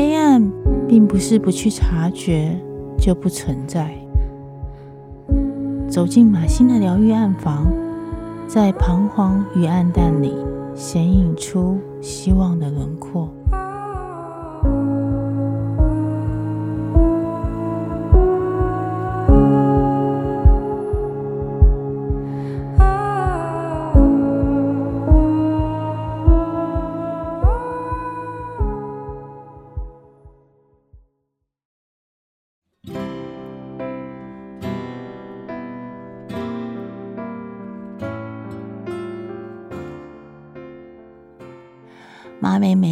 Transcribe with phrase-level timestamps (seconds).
[0.00, 0.50] 黑暗
[0.88, 2.58] 并不是不去察觉
[2.96, 3.94] 就不存在。
[5.90, 7.70] 走进马欣的疗愈暗房，
[8.46, 10.34] 在彷徨与暗淡里
[10.74, 13.28] 显影出希望的轮廓。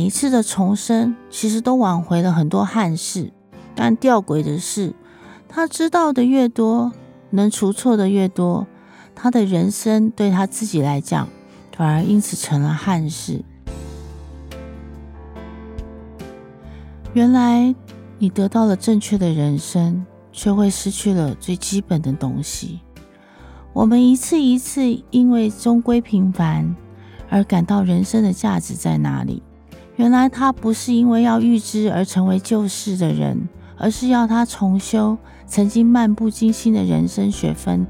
[0.09, 3.31] 一次的重生，其实都挽回了很多憾事。
[3.75, 4.95] 但吊诡的是，
[5.47, 6.91] 他知道的越多，
[7.29, 8.67] 能除错的越多，
[9.15, 11.29] 他的人生对他自己来讲，
[11.77, 13.45] 反而因此成了憾事。
[17.13, 17.75] 原来，
[18.19, 22.81] 你得到了正确的人生，却会失去了最基本的东西。
[23.75, 26.75] 我们一次一次因为终归平凡，
[27.29, 29.43] 而感到人生的价值在哪里？
[29.99, 37.85] 原来他不是因为要预知而成为救世的人，而是要他重修曾经漫不经心的人生学分。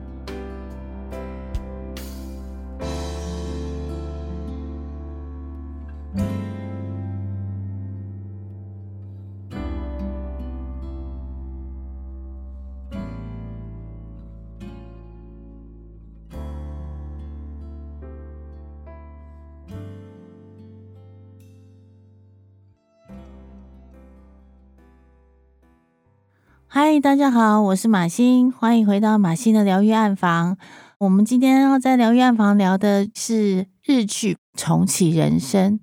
[26.71, 30.59] 嗨，大家好，我是马欣，欢迎回到马欣的疗愈暗房。
[30.99, 35.79] 我们今天要在疗愈暗房聊的是日剧《重启人生》。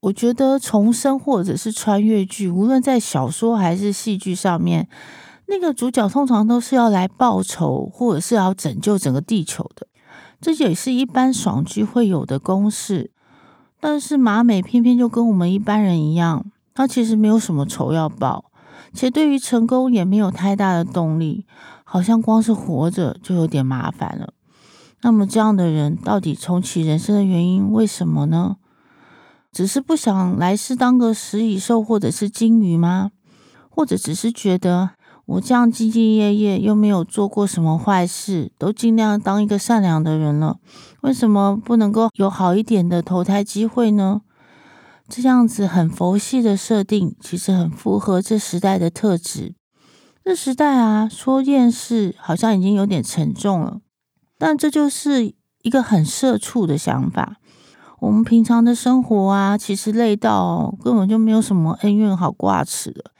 [0.00, 4.88] 我觉得重生或者是穿越剧，无论在小说还是戏剧上面，
[5.48, 9.86] 那个主角通常都是要来报仇，或者是要拯救整个地球的。
[10.40, 13.10] 这也是一般爽剧会有的公式。
[13.78, 18.49] 但是马美偏偏就跟我们一般人一样，他其实没有什么仇要报。
[18.92, 21.46] 且对于成功也没有太大的动力，
[21.84, 24.34] 好像光是活着就有点麻烦了。
[25.02, 28.56] 那么这样的人到底重启人生的原因为什么呢？
[29.52, 33.10] 只是不想来世当个食蚁兽或者是金鱼吗？
[33.68, 34.90] 或者只是觉得
[35.26, 40.58] 我这样兢兢业业又没有做过什么坏事，都尽量当一个善良的人了，
[41.00, 44.22] 为什么不能够有好一点的投胎机会呢？
[45.10, 49.54] 这样子很佛系的设定，其实很符合这时代的特质。
[50.22, 53.80] 这时代啊，说厌世好像已经有点沉重了，
[54.38, 57.36] 但这就是一个很社畜的想法。
[57.98, 63.10] 我们平常的生活啊，其实累到根本就没有什么恩怨好挂齿的。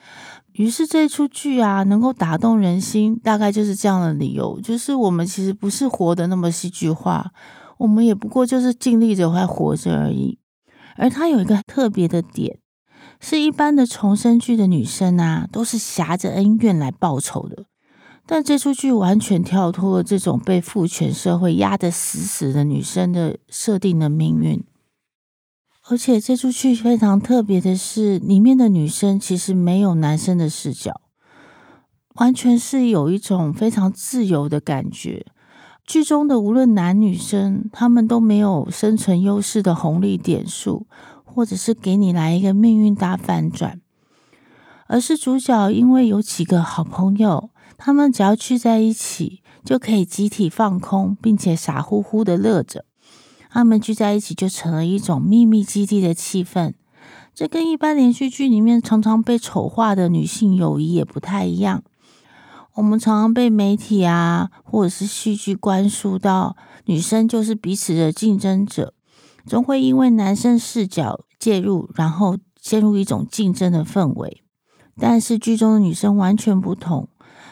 [0.53, 7.31] 于是这出剧啊，能够打动人心，大概就是这样的理由，就是我们其实不是活得那么戏剧化，
[7.78, 10.40] 我们也不过就是尽力着还活着而已。
[10.97, 12.59] 而她有一个特别的点，
[13.21, 17.65] 是一般的重生剧的女生啊，都是挟着恩怨来报仇的。
[18.27, 24.65] 但这出剧完全跳脱了这种被父权社会压得死死的女生的设定的命运。
[25.89, 31.01] 而且这出剧非常特别的是，里面的女生其实没有男生的视角，
[32.17, 35.27] 完全是有一种非常自由的感觉。
[35.91, 40.87] 剧中的无论男女生，他们都没有生存优势的红利点数，
[41.25, 43.81] 或者是给你来一个命运大反转，
[44.87, 52.84] 而是主角因为有几个好朋友，他们只要聚在一起，就可以集体放空，并且傻乎乎的乐着。
[53.51, 56.75] 他们聚在一起就成了一种秘密基地的气氛，
[57.34, 61.83] 这跟一般连续剧里面常常被丑化的女性友谊也不太一样。
[62.80, 68.94] 我们常常被媒体啊，或者是戏剧灌输到女生就是彼此的竞争者，
[69.44, 74.42] 总会因为男生视角介入，然后陷入一种竞争的氛围。
[74.98, 77.10] 但是剧中的女生完全不同，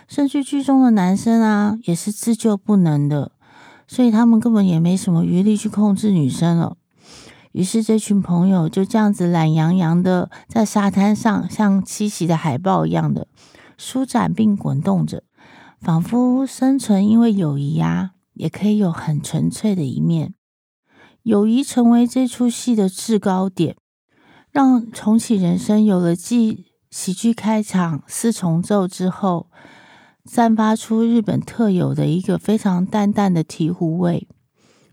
[0.08, 3.32] 甚至剧中的男生啊，也是自救不能的，
[3.86, 6.78] 所以他们根本也没什么余力去控制女生了。
[7.52, 13.26] 于是这群朋友就这样子懒洋洋的在沙滩上，像栖息的海豹一样的。
[13.78, 15.22] 舒展并滚动着，
[15.80, 20.34] 仿佛生存因为友谊啊，也可以有很纯粹的一面。
[21.22, 23.76] 友谊成为这出戏的制高点，
[24.50, 29.50] 让重启人生有了继喜剧开场四重奏之后，
[30.24, 34.26] 散发出日本特有的一个非常淡淡的醍醐味，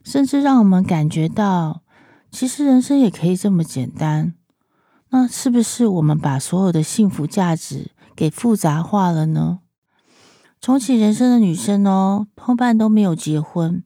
[0.04, 1.82] 甚至让我们感觉到，
[2.32, 4.36] 其实人生也可以这么简单。
[5.10, 9.60] 那是不是我们把所有的幸福价值给复杂化了呢？
[10.62, 13.84] 重启人生的女生哦，多半都没有结婚，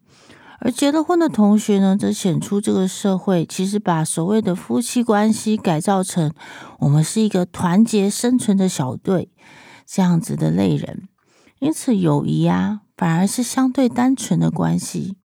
[0.60, 6.34] 而结了婚的同学呢，则显出这个社会其实把所谓的夫妻关系改造成
[6.80, 9.32] 我们是一个团结生存的小队
[9.86, 11.10] 这样子的类人，
[11.60, 15.18] 因此友谊啊，反而是相对单纯的关系。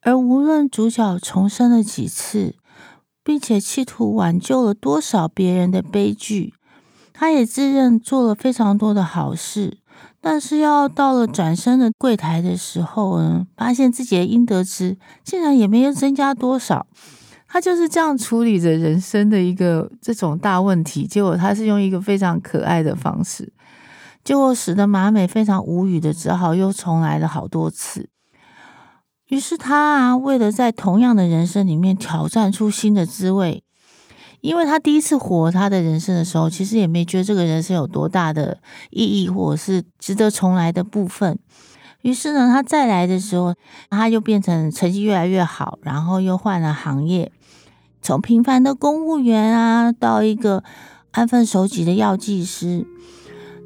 [0.00, 2.56] 而无论主角重生了几次，
[3.22, 6.54] 并且企图挽救了多少别人的悲剧，
[7.14, 9.78] 他也自认做了非常多的好事。
[10.20, 16.86] 但是要到了转身的柜台的时候呢，发现自己的应得值竟然也没有增加多少。
[17.46, 21.06] 他就是这样处理着人生的一个这种大问题。
[21.06, 23.52] 结果他是用一个非常可爱的方式，
[24.24, 28.08] 结果使得马美非常无语的，只好又重来了好多次。
[29.28, 33.63] 于是他啊，为了在同样的人生里面挑战出新的滋味。
[34.44, 38.58] 因为他第一次活他的人生的时候，其实也没觉得这个人生有多大的
[38.90, 41.38] 意义，或者是值得重来的部分。
[42.02, 43.54] 于是呢，他再来的时候，
[43.88, 47.32] 他又变成成绩越来越好，然后又换了行业，
[48.02, 50.62] 从平凡的公务员啊，到一个
[51.12, 52.86] 安分守己的药剂师，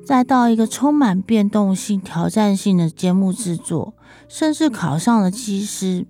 [0.07, 3.95] 再到一个充满变动性、挑战性的节目制作，
[4.29, 6.07] 甚至考上了机师。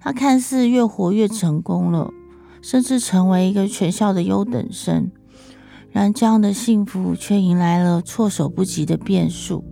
[0.00, 2.10] 他看似越活越成功了。
[2.68, 5.12] 甚至成为一个全校的优等生，
[5.92, 9.64] 然这样的幸福却迎来了措手不及的变数。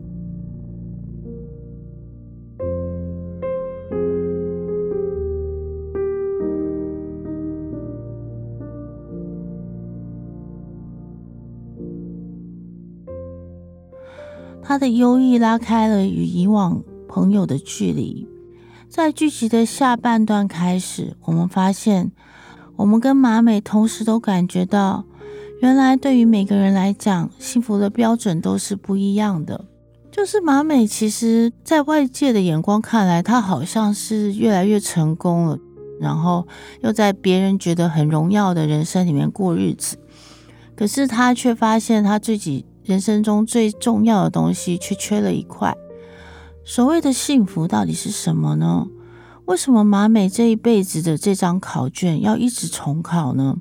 [14.63, 18.29] 他的优异拉开了与以往朋友的距离。
[18.89, 22.13] 在剧集的下半段开始，我们发现。
[22.77, 25.05] 我们跟麻美同时都感觉到，
[25.61, 29.65] 原来对于每个人来讲，幸福的标准都是不一样的。
[30.11, 35.59] 就是麻美，其实在外界的眼光看来，她好像是越来越成功了，
[36.01, 36.47] 然后
[36.83, 39.97] 又在别人觉得很荣耀的人生里面过日子。
[40.77, 45.75] 可是她却发现，她自己人生中最重要的东西却缺了一块。
[46.65, 48.87] 所谓的幸福到底是什么呢？
[49.47, 53.59] 为什么马美这一辈子的这张考卷要一直重考呢？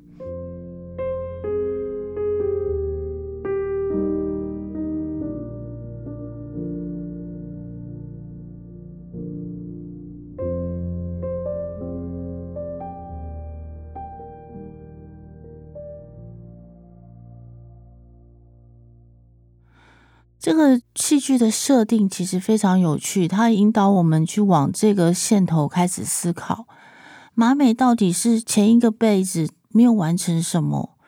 [20.44, 26.66] 这个戏剧的设定其实非常有趣，它引导我们去往这个线头开始思考：
[27.32, 30.98] 马美到底是前一个辈子没有完成什么，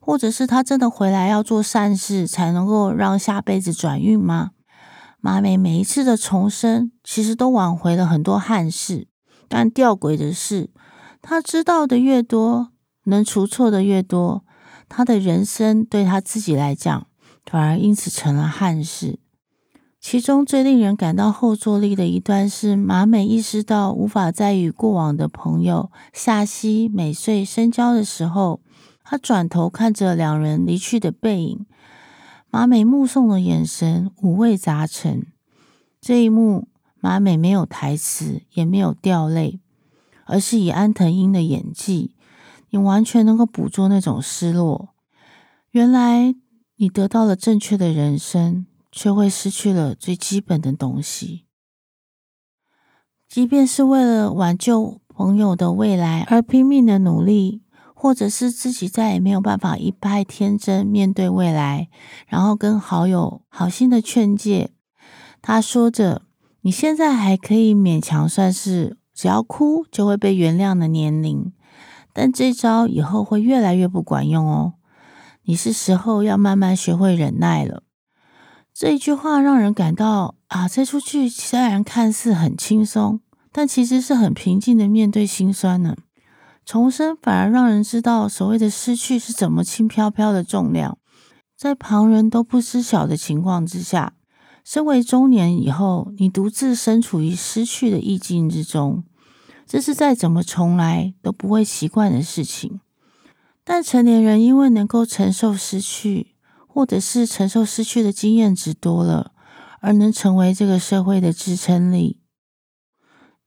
[0.00, 4.52] 或者是他真的回来要做善事，才能够让下辈子转运吗？
[5.20, 9.08] 马美每一次的重生，其实都挽回了很多憾事，
[9.48, 10.70] 但吊诡的是，
[11.20, 12.68] 他知道的越多，
[13.06, 14.44] 能除错的越多，
[14.88, 17.08] 他的人生对他自己来讲。
[17.54, 19.20] 反而因此成了憾事。
[20.00, 28.60] 其中最令人感到后坐力的一段是，马美意识到无法再与过往的朋友夏希、美穗深交的时候，
[29.04, 31.64] 她转头看着两人离去的背影，
[32.50, 35.24] 马美目送的眼神五味杂陈。
[36.00, 36.66] 这一幕，
[36.98, 39.60] 马美没有台词，也没有掉泪，
[40.24, 42.16] 而是以安藤樱的演技，
[42.70, 44.88] 你完全能够捕捉那种失落。
[45.70, 46.34] 原来。
[46.76, 51.46] 你得到了正确的人生，却会失去了最基本的东西。
[53.28, 57.62] 即便是为了挽救朋友的未来而拼命的努力，
[57.94, 61.88] 或者是自己再也没有办法一派天真面对未来，
[62.26, 64.70] 然后跟好友好心的劝诫，
[65.40, 66.22] 他说着
[66.62, 71.52] ：“你现在还可以勉强算是只要哭就会被原谅的年龄，
[72.12, 74.74] 但这招以后会越来越不管用哦。”
[75.46, 77.82] 你是时候要慢慢学会忍耐了。
[78.72, 83.20] 这一句话让人感到啊，这出剧虽然看似很轻松，
[83.52, 85.96] 但其实是很平静的面对心酸呢。
[86.64, 90.96] 重生反而让人知道，所谓的失去是怎么轻飘飘的重量，
[91.56, 94.14] 在旁人都不知晓的情况之下，
[94.64, 99.04] 身为中年以后，你独自身处于失去的意境之中，
[99.66, 102.80] 这是再怎么重来都不会习惯的事情。
[103.64, 106.34] 但成年人因为能够承受失去，
[106.68, 109.32] 或者是承受失去的经验值多了，
[109.80, 112.20] 而能成为这个社会的支撑力。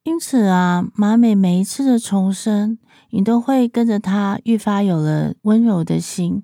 [0.04, 2.80] 因此啊，马美每一次的重生，
[3.12, 6.44] 你都会跟着他愈发有了温柔的心，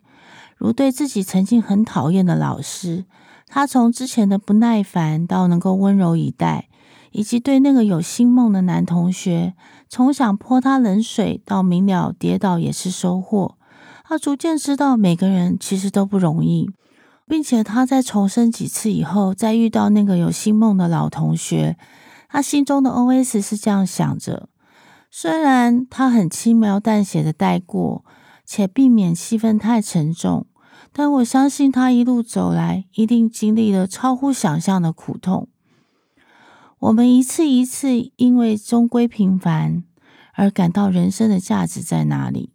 [0.58, 3.06] 如对自己曾经很讨厌的老师，
[3.48, 6.68] 他从之前的不耐烦到能够温柔以待，
[7.12, 9.54] 以及对那个有心梦的男同学，
[9.88, 13.58] 从想泼他冷水到明了跌倒也是收获，
[14.14, 16.70] 他逐渐知道每个人其实都不容易，
[17.26, 21.78] 并且他在重生几次以后，再遇到那个有新梦的老同学。
[22.30, 24.50] 他心中的 OS 是这样想着：
[25.10, 28.06] 虽然他很轻描淡写的带过，
[28.46, 30.46] 且避免气氛太沉重，
[30.92, 35.48] 但我相信他一路走来一定经历了超乎想象的苦痛。
[36.78, 39.84] 我们一次一次因为终归平凡
[40.36, 42.53] 而感到人生的价值在哪里。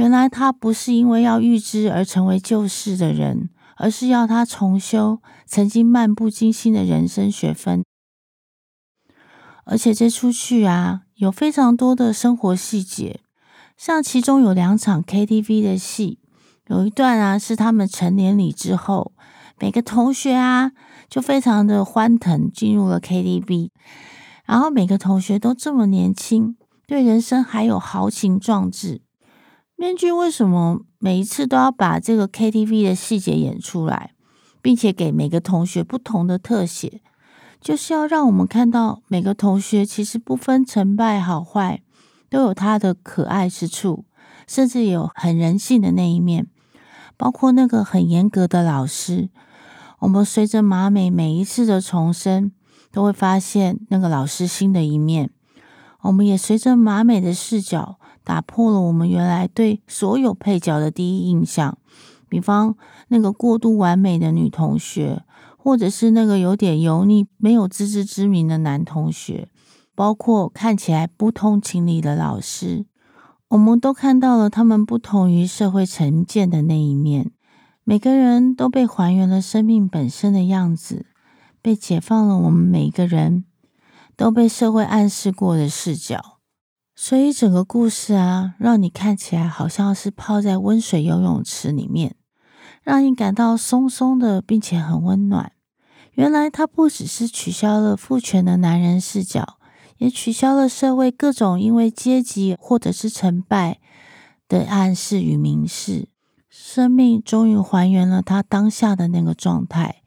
[0.00, 7.84] 原来他不是因为要预知而成为救世的人，而是要他重修曾经漫不经心的人生学分。
[9.66, 13.20] 而且这出去啊，有非常多的生活细节，
[13.76, 16.18] 像其中有两场 KTV 的戏，
[16.68, 19.12] 有一段啊是他们成年礼之后，
[19.58, 20.72] 每个同学啊
[21.10, 23.68] 就非常的欢腾进入了 KTV，
[24.46, 29.02] 然后每个同学都这么年轻，对人生还有豪情壮志。
[29.80, 34.12] 编剧为什么每一次都要把这个 KTV 的细节演出来，
[34.60, 37.00] 并且给每个同学不同的特写？
[37.62, 41.80] 就是要让我们看到每个同学其实不分成败好坏，
[42.28, 44.04] 都有他的可爱之处，
[44.46, 46.48] 甚至有很人性的那一面。
[47.16, 49.30] 包括那个很严格的老师，
[50.00, 52.52] 我们随着马美每一次的重生，
[52.92, 55.30] 都会发现那个老师新的一面。
[56.02, 57.98] 我们也随着马美的视角，
[58.30, 61.76] 打破了我们原来对所有配角的第一印象。
[62.28, 62.76] 比方
[63.08, 65.24] 那个过度完美的女同学。
[65.62, 69.46] 或者是那个有点油腻、没有自知之明的男同学，
[69.94, 72.86] 包括看起来不通情理的老师，
[73.48, 77.32] 我们都看到了他们不同于社会成见的那一面。
[77.84, 81.04] 每个人都被还原了生命本身的样子，
[81.60, 82.38] 被解放了。
[82.38, 83.44] 我们每个人
[84.16, 86.38] 都被社会暗示过的视角，
[87.02, 92.14] 所以整个故事啊，让你看起来好像是泡在温水游泳池里面。
[92.82, 95.52] 让你感到松松的，并且很温暖。
[96.12, 99.56] 原来他不只是取消了父权的男人视角，
[99.96, 103.80] 也取消了社会各种因为阶级或者是成败
[104.46, 106.10] 的暗示与明示。
[106.50, 110.02] 生命终于还原了他当下的那个状态。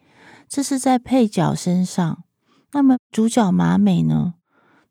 [0.48, 2.24] 这是在配角身上。
[2.72, 4.36] 那么主角马美呢？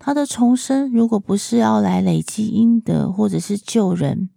[0.04, 4.30] 他的重生如果不是要来累积阴德或者是救人，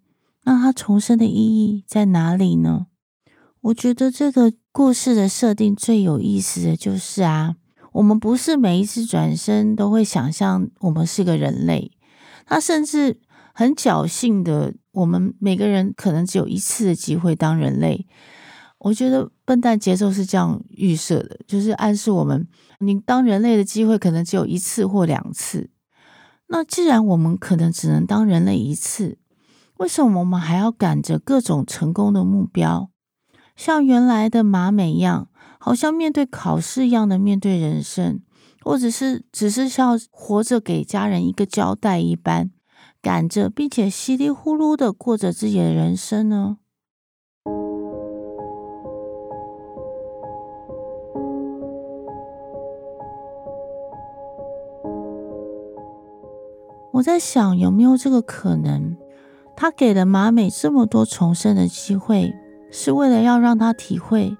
[0.44, 2.86] 那他重生的意义在哪里呢？
[3.62, 7.56] 我觉得这个故事的设定最有意思的就是啊，
[7.94, 11.92] 我们不是每一次转生都会想象我们是个人类，
[12.46, 13.20] 他甚至
[13.52, 18.06] 很侥幸的，我们每个人可能只有一次的机会当人类。
[18.86, 22.48] 我觉得笨蛋节奏是这样预设的，就是暗示我们，
[22.80, 25.72] 你当人类的机会可能只有一次或两次。
[26.50, 29.18] 那既然我们可能只能当人类一次，
[29.78, 32.92] 为什么我们还要赶着各种成功的目标？
[33.56, 38.22] 像原来的马美一样，好像面对考试一样的面对人生，
[38.62, 42.52] 或者是只是像活着给家人一个交代一般，
[43.02, 46.58] 赶着并且稀里呼噜的过着自己的人生呢？
[56.96, 58.96] 我在想，有没有这个可能？
[59.54, 62.34] 他给了马美这么多重生的机会。
[62.72, 64.36] 是为了要让他体会，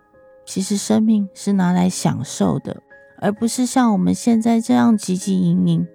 [0.46, 2.82] 其实生命是拿来享受的，
[3.20, 5.88] 而不是像我们现在这样汲汲营营，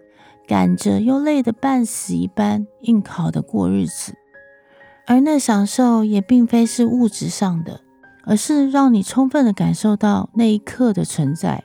[0.47, 4.15] 赶着又累得半死一般硬考的过日子。
[5.07, 7.81] 而那享受也并非是物质上的，
[8.25, 11.65] 而是让你充分的感受到那一刻的存在，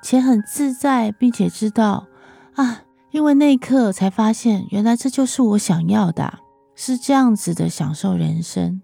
[0.00, 2.06] 且很自在，并且知道
[2.54, 2.82] 啊，
[3.14, 6.40] 因为那一刻才发现，原来这就是我想要的，
[6.74, 8.82] 是这样子的享受人生。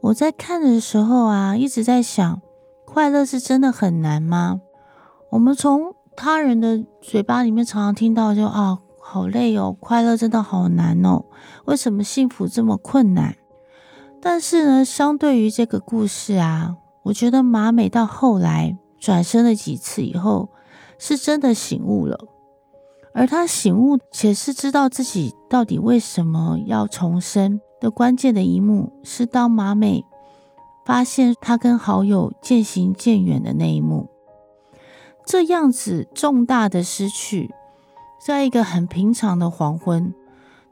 [0.00, 2.40] 我在看的时候啊，一直在想，
[2.86, 4.60] 快乐是真的很难吗？
[5.32, 11.24] 我们从他人的嘴巴里面常常听到就，啊，好累哦，快乐真的好难哦，
[11.64, 13.34] 为什么幸福这么困难？
[14.22, 20.50] 但是呢，相对于这个故事啊，我觉得马美到后来转身了几次以后，
[21.00, 22.16] 是真的醒悟了，
[23.18, 27.60] 而他醒悟且是知道自己到底为什么要重生。
[27.80, 30.04] 的关键的一幕是，当马美
[30.84, 34.08] 发现他跟好友渐行渐远的那一幕，
[35.24, 37.54] 这样子重大的失去，
[38.24, 40.12] 在一个很平常的黄昏，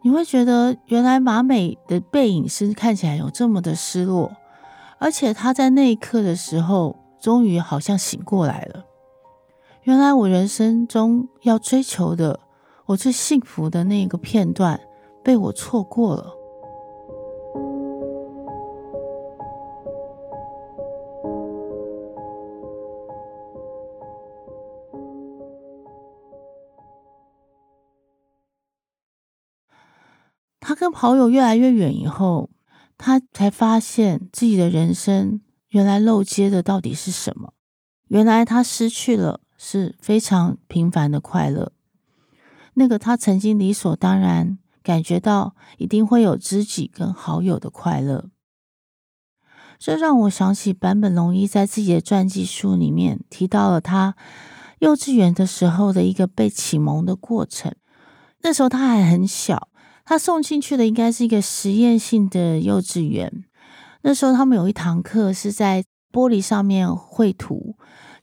[0.02, 4.32] 你会觉得原来马美的背影是看起来有这么的失落，
[4.98, 8.84] 而且她在那一刻的时候，终于好像醒过来了。
[9.86, 12.40] 原来我人生中要追求的，
[12.86, 14.80] 我最幸福的那个片段，
[15.22, 16.34] 被我错过了。
[30.58, 32.50] 他跟跑友越来越远以后，
[32.98, 37.52] 他才发现自己的人生原来漏接的到底是什么？
[38.08, 41.72] 原来他失去了是非常平凡的快乐，
[42.74, 48.30] 那个他曾经理所当然感觉到一定会有知己跟好友的快乐。
[49.78, 54.16] 这让我想起坂本龙一在自己的传记书里面提到了他
[54.78, 57.74] 幼稚园的时候的一个被启蒙的过程。
[58.42, 59.68] 那时候他还很小。
[60.08, 63.44] 他送进去的应该是一个实验性的幼稚园。
[64.02, 65.82] 那时候他们有一堂课是在
[66.12, 67.76] 玻璃上面绘图，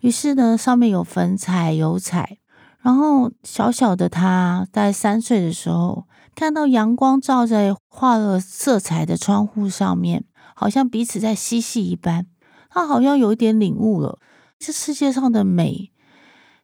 [0.03, 2.39] 于是呢，上面有粉彩、油彩。
[2.81, 6.05] 然后小小的他，在三岁的时候，
[6.35, 12.27] 看到阳光照在画了色彩的窗户上面，好像彼此在嬉戏一般。
[12.69, 14.19] 他好像有一点领悟了，
[14.59, 15.93] 这世界上的美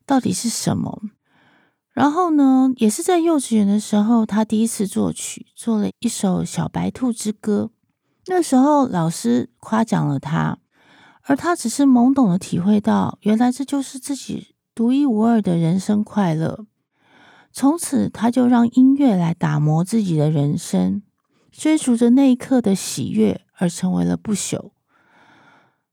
[0.05, 1.01] 到底是什么？
[1.93, 7.71] 然后呢，也是在幼稚园的时候，他第一次作曲，做了一首《小白兔之歌》。
[8.27, 10.57] 那时候老师夸奖了他，
[11.29, 16.65] 而他只是懵懂的体会到，原来这就是自己独一无二的人生快乐。
[17.51, 21.03] 从此，他就让音乐来打磨自己的人生，
[21.51, 24.71] 追逐着那一刻的喜悦，而成为了不朽。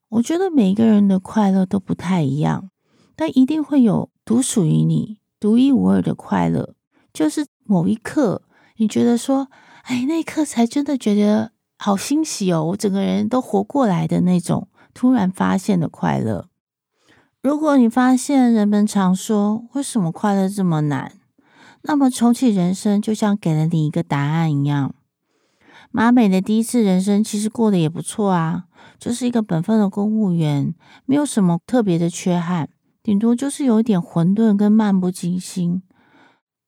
[0.09, 2.71] 我觉得每一个人的快乐都不太一样，
[3.15, 5.19] 但一定会有独属于你。
[5.39, 6.75] 独一无二的快乐，
[7.13, 8.41] 就是某一刻，
[8.79, 9.49] 你觉得说，
[9.83, 16.49] 哎，那一刻才真的觉得好欣喜哦，我整个人都活过来的那种突然发现的快乐。
[17.43, 21.13] 如果你发现人们常说，为什么快乐这么难？
[21.83, 24.95] 那么重启人生就像给了你一个答案一样。
[25.91, 28.65] 马美的第一次人生其实过得也不错啊，
[28.99, 32.71] 就是一个本分的公务员，没有什么特别的缺憾。
[33.03, 35.83] 顶多就是有一点混沌跟漫不经心，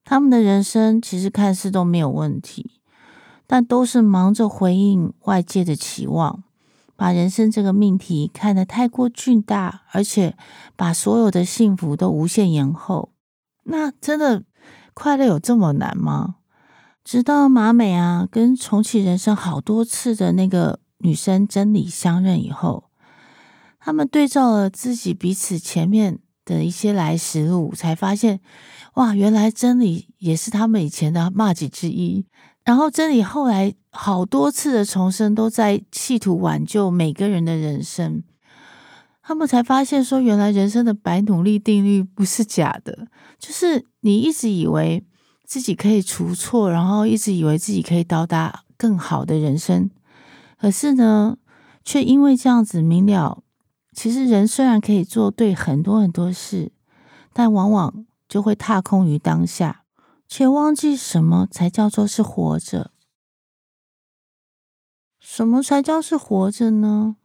[0.04, 2.72] 他们的人生其实看似都没有问题，
[3.46, 6.44] 但都是忙着回应外界的期望，
[6.98, 10.36] 把人生这个命题看得太过巨大，而且
[10.74, 13.12] 把所有的幸福都无限延后。
[13.62, 14.42] 那真的
[14.92, 16.38] 快乐有这么难吗？
[17.04, 22.90] 直到马美啊跟重启人生好多次的那个女生真理相认以后，
[23.78, 26.18] 他们对照了自己彼此前面。
[26.48, 28.40] 的一些来时路，才发现，
[28.94, 32.24] 哇，原来真理也是他们以前的麻吉之一。
[32.68, 38.22] 然后真理后来好多次的重生，都在企图挽救每个人的人生。
[39.22, 45.02] 他们才发现说，原来人生的白努力定律不是假的，就是你一直以为
[45.46, 49.88] 自己可以除错，然后一直以为自己可以到达更好的人生，
[50.60, 51.38] 可是呢，
[51.82, 53.42] 却因为这样子明了。
[53.94, 56.70] 其实人虽然可以做对很多很多事，
[57.32, 59.84] 但往往就会踏空于当下，
[60.28, 62.92] 却忘记什么才叫做是活着。
[65.18, 67.16] 什么才叫是活着呢？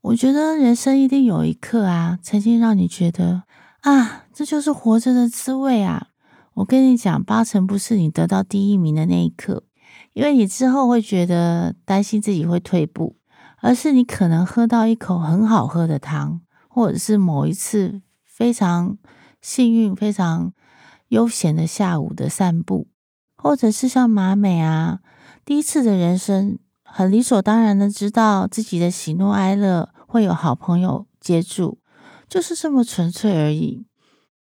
[0.00, 3.42] 我觉得人生一定有一刻啊，曾经让你觉得
[3.80, 6.08] 啊，这就是活着的滋味啊。
[6.54, 9.64] 我跟你讲，八成不是你得到第一名的那一刻，
[10.12, 13.16] 因为你之后会觉得担心自己会退步。
[13.60, 18.96] 而是你可能喝到一口很好喝的汤，或者是某一次非常
[19.40, 20.52] 幸运、非常
[21.08, 22.86] 悠闲的下午的散步，
[23.36, 25.00] 或者是像马美啊，
[25.44, 31.78] 第一次的人生很理所当然的知道自己的喜怒哀乐会有好朋友接住，
[32.28, 33.84] 就是这么纯粹而已。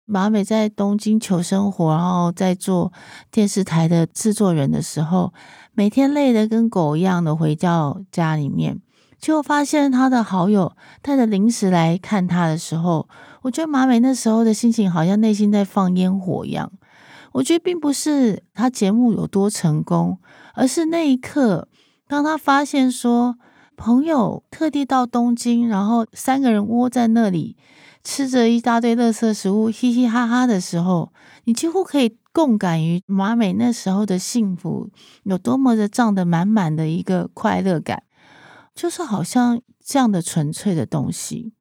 [0.09, 2.93] 马美在东京求生活，然后在做
[3.29, 5.33] 电视台的制作人的时候，
[5.73, 8.79] 每天累得跟狗一样的回到家里面。
[9.19, 13.09] 结果发现他的好友带着零食来看他的时候，
[13.47, 16.69] 我觉得马美那时候的心情好像内心在放烟火一样。
[17.31, 20.19] 我觉得并不是他节目有多成功，
[20.53, 21.69] 而是那一刻，
[22.09, 23.37] 当他发现说
[23.77, 27.55] 朋友特地到东京，然后三个人窝在那里
[28.03, 31.13] 吃着一大堆垃圾食物，嘻嘻哈哈的时候，
[31.45, 34.89] 你几乎可以共感于马美那时候的幸福
[35.23, 38.03] 有多么的胀得满满的一个快乐感。
[38.75, 41.53] 就是好像这样的纯粹的东西，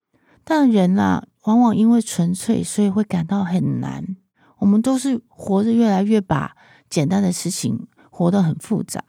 [0.42, 4.16] 但人啊，往往因为纯粹，所以会感到很难。
[4.59, 6.56] 我们都是活着越来越把
[6.88, 9.04] 简单的事情活得很复杂，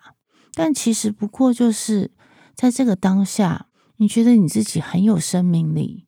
[0.53, 2.11] 但其实不过就是
[2.55, 6.07] 在这个当下，你觉得你自己很有生命力，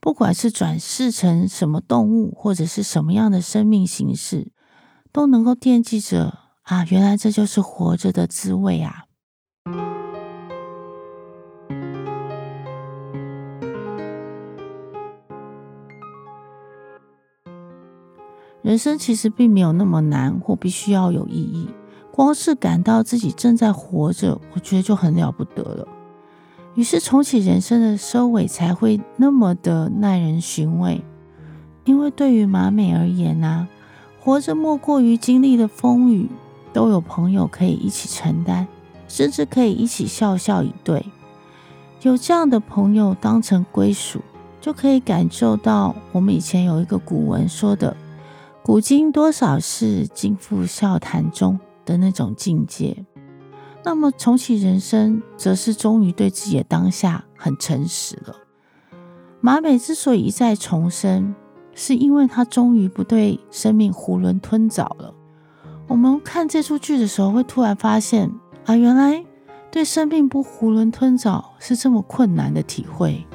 [0.00, 4.52] 不管是转世成什么动物，或者是什么样的生命形式，
[5.12, 9.04] 都能够惦记着啊，原来这就是活着的滋味啊。
[18.72, 21.68] 人生其实并没有那么难，或必须要有意义。
[22.10, 25.86] 光是感到自己正在活着，我觉得就很了不得了。
[26.74, 31.04] 于是重启人生的收尾才会那么的耐人寻味。
[31.84, 33.68] 因为对于马美而言呢、啊，
[34.18, 36.30] 活着莫过于经历了风雨，
[36.72, 38.66] 都有朋友可以一起承担，
[39.06, 41.04] 甚至可以一起笑笑以对。
[42.00, 44.22] 有这样的朋友当成归属，
[44.62, 47.94] 就可以感受到我们以前有一个古文说的。
[48.64, 53.04] 古今多少事，尽付笑谈中的那种境界。
[53.84, 58.36] 那么重启人生，则是终于对自己的当下很诚实了。
[59.40, 61.34] 马美之所以一再重生，
[61.74, 65.12] 是因为她终于不对生命囫囵吞枣了。
[65.88, 68.30] 我们看这出剧的时候，会突然发现
[68.66, 69.24] 啊，原来
[69.72, 73.26] 对生命不囫囵吞枣是这么困难的体会。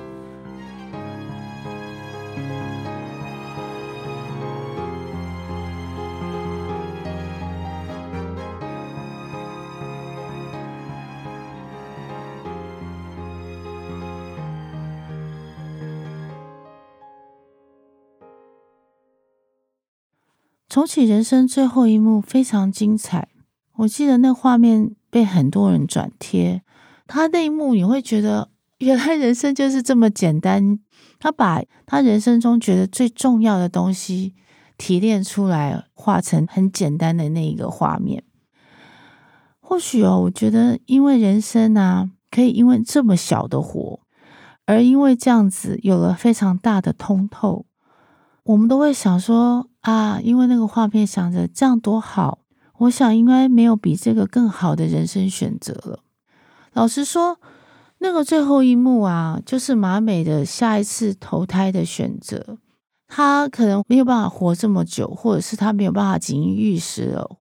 [20.70, 23.30] 重启人生最后一幕非常精彩，
[23.78, 26.62] 我记得那画面被很多人转贴。
[27.08, 28.50] 他那一幕你会觉得，
[28.80, 30.80] 原来人生就是这么简单。
[31.20, 34.36] 他把他人生中觉得最重要的东西
[34.78, 38.26] 提炼出来，画成很简单的那一个画面。
[39.62, 44.02] 或许哦，我觉得因为人生啊，可以因为这么小的活，
[44.66, 47.66] 而因为这样子有了非常大的通透，
[48.44, 49.70] 我们都会想说。
[49.88, 52.40] 啊，因为那个画面，想着这样多好，
[52.80, 56.00] 我想应该没有比这个更好的人生选择了。
[56.74, 57.40] 老实说，
[58.00, 62.58] 那个最后一幕啊，就是马美的下一次投胎的选择。
[63.08, 67.38] 他可能没有办法活这么久，或者是他没有办法锦衣玉食了。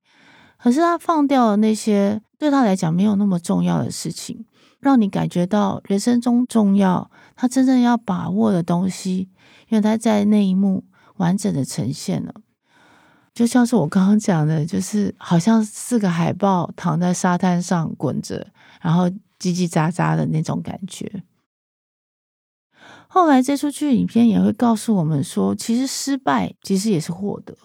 [0.56, 4.46] 可是他放掉了那些对他来讲没有那么重要的事情，
[4.78, 9.30] 让你感觉到人生中重要，他真正要把握的东西，
[9.68, 10.84] 因为他在那一幕。
[11.16, 12.34] 完整的呈现了，
[13.34, 18.46] 就像是我刚刚讲的，就是好像四个海豹躺在沙滩上滚着，
[18.80, 21.22] 然后叽叽喳喳的那种感觉。
[23.08, 27.56] 后来这出剧影片也会告诉我们说，其实失败其实也是获得。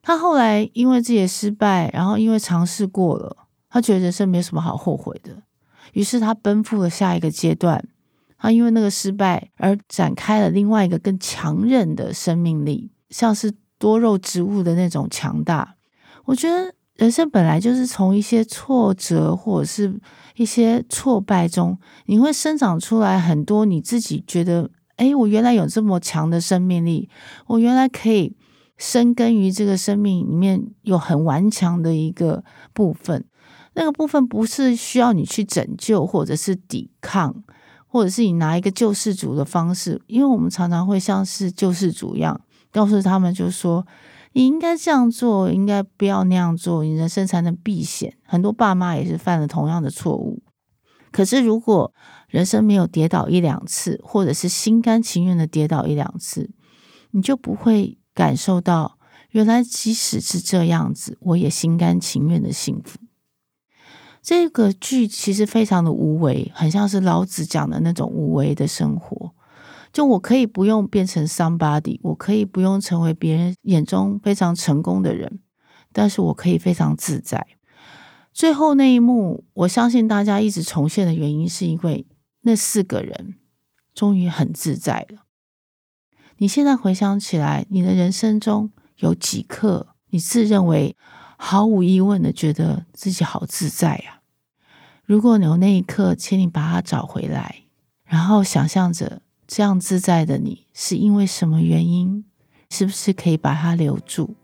[0.00, 5.42] 他后来因为自己的失败，然后因为尝试过了，他觉得人生没什么好后悔的，
[5.92, 7.84] 于是他奔赴了下一个阶段。
[8.38, 15.74] 他因为那个失败而展开了另外一个更强韧的生命力，像是多肉植物的那种强大。
[16.24, 20.00] 我觉得人生本来就是从一些挫折或者是
[20.36, 27.08] 一些挫败中，你会生长出来很多你自己觉得，哎，我原来有这么强的生命力，
[27.46, 28.36] 我原来可以
[28.76, 33.24] 生根于这个生命里面有很顽强的一个部分。
[33.74, 37.44] 那个部分不是需要你去拯救或者是抵抗。
[37.88, 43.86] 或者是你拿一个救世主的方式，因为我们常常会像是救世主一样，告诉他们就说
[44.34, 48.16] 你应该这样做，应该不要那样做，你人生才能避险。
[48.22, 50.42] 很多爸妈也是犯了同样的错误。
[51.10, 51.94] 可是如果
[52.28, 56.50] 人生没有跌倒一两次，或者是心甘情愿的跌倒一两次，
[57.12, 58.98] 你就不会感受到
[59.30, 62.98] 原来即使是这样子，我也心甘情愿的幸福。
[64.28, 69.32] 这个剧其实非常的无为，很像是老子讲的那种无为的生活。
[69.90, 75.40] 就我可以不用变成 somebody，我可以不用成为别人眼中非常成功的人，
[75.94, 77.46] 但是我可以非常自在。
[78.30, 82.06] 最后那一幕，我相信大家一直重现的原因，是因为
[82.42, 83.36] 那四个人
[83.94, 85.22] 终于很自在了。
[86.36, 90.94] 你现在回想起来，你的人生中有几刻，你自认为
[91.38, 94.16] 毫无疑问的觉得自己好自在呀？
[95.08, 97.62] 如果你有那一刻，请你把它找回来，
[98.04, 102.26] 然后想象着这样自在的你是因为什么原因？
[102.68, 104.34] 是不是可以把它留住？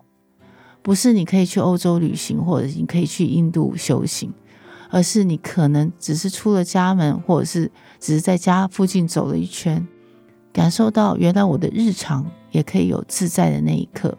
[0.80, 4.32] 不是你可以去欧洲旅行，或者你可以去印度修行，
[4.88, 9.86] 而是你可能只是出了家门，或者是只是在家附近走了一圈，
[10.50, 14.16] 感受到原来我的日常也可以有自在的那一刻。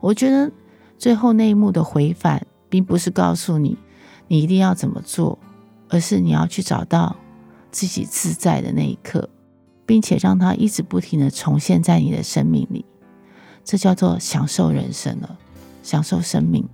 [0.00, 0.50] 我觉得
[0.96, 3.76] 最后那一幕的回返，并不是告诉你
[4.28, 5.38] 你一定要怎么做，
[5.88, 7.16] 而是你要去找到
[7.70, 9.28] 自己自在的那一刻，
[9.84, 12.84] 并且让它一直不停地重现在你的生命里。
[13.64, 15.36] 这叫做享受人生了，
[15.82, 16.68] 享受生命。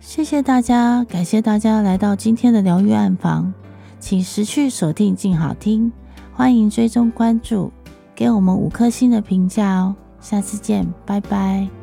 [0.00, 3.52] 谢谢大家，感谢大家来到今天的疗愈暗房，
[4.00, 5.92] 请持续锁定静好听，
[6.32, 7.70] 欢迎追踪关注，
[8.14, 9.94] 给我们五颗星的评价哦。
[10.20, 11.77] 下次见，拜拜。